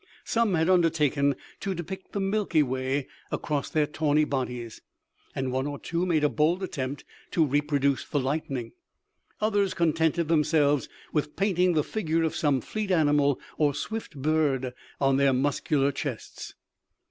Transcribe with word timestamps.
Some 0.23 0.55
had 0.55 0.67
undertaken 0.67 1.35
to 1.59 1.75
depict 1.75 2.11
the 2.13 2.19
Milky 2.19 2.63
Way 2.63 3.07
across 3.31 3.69
their 3.69 3.85
tawny 3.85 4.23
bodies, 4.23 4.81
and 5.35 5.51
one 5.51 5.67
or 5.67 5.77
two 5.77 6.07
made 6.07 6.23
a 6.23 6.27
bold 6.27 6.63
attempt 6.63 7.05
to 7.29 7.45
reproduce 7.45 8.03
the 8.05 8.19
lightning. 8.19 8.71
Others 9.41 9.75
contented 9.75 10.27
themselves 10.27 10.89
with 11.13 11.35
painting 11.35 11.73
the 11.73 11.83
figure 11.83 12.23
of 12.23 12.35
some 12.35 12.61
fleet 12.61 12.89
animal 12.89 13.39
or 13.59 13.75
swift 13.75 14.15
bird 14.19 14.73
on 14.99 15.17
their 15.17 15.33
muscular 15.33 15.91
chests. 15.91 16.55